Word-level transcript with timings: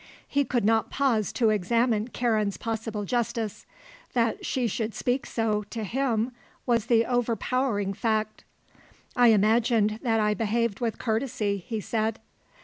He 0.27 0.45
could 0.45 0.65
not 0.65 0.89
pause 0.89 1.31
to 1.33 1.51
examine 1.51 2.07
Karen's 2.07 2.57
possible 2.57 3.05
justice; 3.05 3.67
that 4.13 4.43
she 4.43 4.65
should 4.65 4.95
speak 4.95 5.27
so, 5.27 5.61
to 5.69 5.83
him, 5.83 6.31
was 6.65 6.87
the 6.87 7.05
overpowering 7.05 7.93
fact. 7.93 8.43
"I 9.15 9.27
imagined 9.27 9.99
that 10.01 10.19
I 10.19 10.33
behaved 10.33 10.79
with 10.79 10.97
courtesy," 10.97 11.57
he 11.67 11.79
said. 11.81 12.19